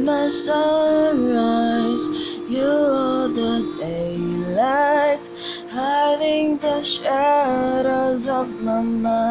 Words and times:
my 0.00 0.26
sunrise, 0.26 2.08
you're 2.48 3.28
the 3.28 3.76
daylight, 3.78 5.30
hiding 5.70 6.58
the 6.58 6.82
shadows 6.82 8.26
of 8.26 8.50
my 8.62 8.82
mind. 8.82 9.22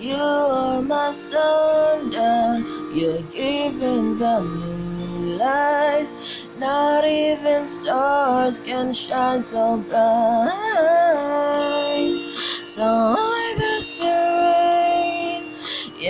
You're 0.00 0.82
my 0.82 1.12
sundown, 1.12 2.64
you're 2.92 3.22
giving 3.30 4.18
the 4.18 4.40
moonlight. 4.40 6.08
Not 6.58 7.04
even 7.04 7.66
stars 7.66 8.58
can 8.58 8.92
shine 8.92 9.42
so 9.42 9.76
bright. 9.76 10.52
So 12.64 12.84
I 12.84 13.54
the 13.56 13.82
rain, 13.82 14.27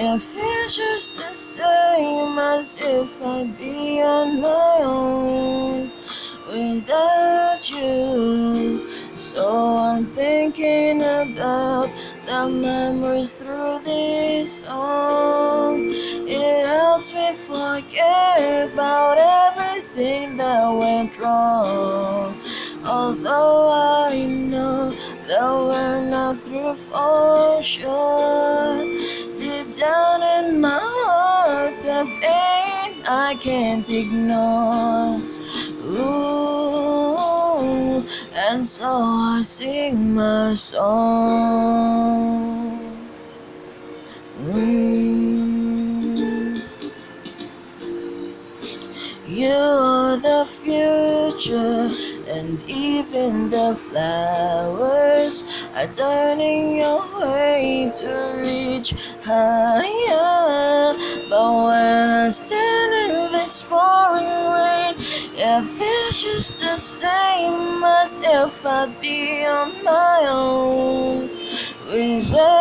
your 0.08 0.18
future's 0.18 1.14
the 1.16 1.34
same 1.34 2.38
as 2.38 2.78
if 2.80 3.22
I'd 3.22 3.58
be 3.58 4.00
on 4.00 4.40
my 4.40 4.76
own 4.80 5.90
without 6.46 7.60
you. 7.70 8.78
So 9.28 9.76
I'm 9.76 10.06
thinking 10.06 11.02
about 11.02 11.88
the 12.24 12.48
memories 12.48 13.32
through 13.32 13.80
this 13.84 14.64
song. 14.64 15.90
It 15.90 16.66
helps 16.66 17.12
me 17.12 17.34
forget 17.34 18.72
about 18.72 19.18
everything 19.18 20.38
that 20.38 20.64
went 20.72 21.18
wrong. 21.18 22.34
Although 22.86 23.68
I 24.08 24.24
know 24.26 24.90
that 25.28 25.52
we're 25.68 26.00
not 26.08 26.38
through 26.38 26.76
for 26.76 27.62
sure. 27.62 29.27
Deep 29.58 29.74
down 29.74 30.22
in 30.22 30.60
my 30.60 30.78
heart, 30.80 31.74
the 31.82 32.04
pain 32.20 33.02
I 33.08 33.34
can't 33.40 33.90
ignore. 33.90 35.18
Ooh, 35.98 37.18
and 38.36 38.64
so 38.64 38.86
I 38.86 39.42
sing 39.42 40.14
my 40.14 40.54
song. 40.54 41.98
Mm. 44.42 44.78
You're 49.26 50.18
the 50.18 50.46
future, 50.46 50.87
and 51.46 52.64
even 52.68 53.48
the 53.48 53.76
flowers 53.76 55.44
are 55.76 55.86
turning 55.86 56.78
your 56.78 57.00
way 57.20 57.92
to 57.94 58.34
reach 58.38 58.92
higher. 59.22 60.96
But 61.30 61.54
when 61.64 62.08
I 62.10 62.28
stand 62.30 63.12
in 63.12 63.30
this 63.30 63.62
pouring 63.62 64.24
rain, 64.26 64.94
it 64.98 65.64
feels 65.64 66.22
just 66.24 66.58
the 66.58 66.74
same 66.74 67.84
as 67.84 68.20
if 68.20 68.66
I'd 68.66 69.00
be 69.00 69.46
on 69.46 69.84
my 69.84 70.26
own 70.28 71.28
without 71.86 72.57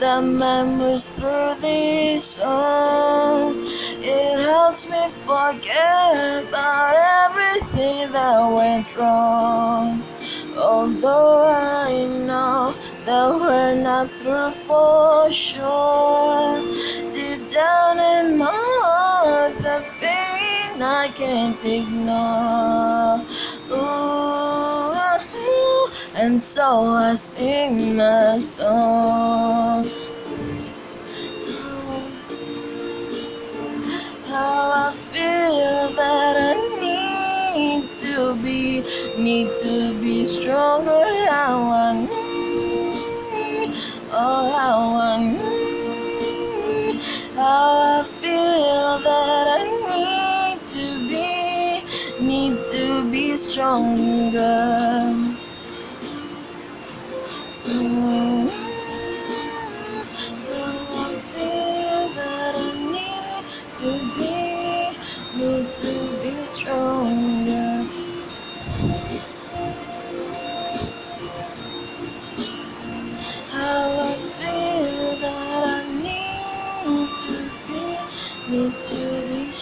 the 0.00 0.22
memories 0.22 1.10
through 1.10 1.54
this 1.60 2.24
song. 2.24 3.52
It 4.00 4.40
helps 4.48 4.90
me 4.90 5.10
forget 5.26 6.44
about 6.48 6.94
everything 7.28 8.10
that 8.10 8.40
went 8.40 8.96
wrong. 8.96 10.00
Although 10.56 11.42
I 11.44 12.06
know 12.26 12.72
that 13.04 13.28
we're 13.30 13.74
not 13.74 14.08
through 14.22 14.52
for 14.64 15.30
sure. 15.30 16.62
Deep 17.12 17.50
down 17.50 17.98
in 17.98 18.38
my 18.38 18.48
heart, 18.50 19.54
the 19.58 19.84
pain 20.00 20.80
I 20.80 21.08
can't 21.08 21.62
ignore. 21.62 23.20
Ooh, 23.70 24.10
and 26.16 26.40
so 26.40 26.86
I 26.86 27.14
sing 27.16 27.96
my 27.98 28.38
song. 28.38 29.39
Need 39.18 39.48
to 39.60 39.94
be 40.00 40.24
stronger. 40.24 40.90
I 40.90 41.92
need, 41.94 43.74
oh 44.12 44.50
I 44.98 45.16
need, 45.20 47.00
how 47.34 48.00
I 48.00 48.04
feel 48.20 48.98
that 48.98 49.46
I 49.58 49.62
need 49.90 50.68
to 50.68 50.86
be, 51.08 52.24
need 52.24 52.56
to 52.72 53.10
be 53.10 53.36
stronger. 53.36 55.19
Need 78.50 78.74
to 78.82 78.94
be, 79.28 79.52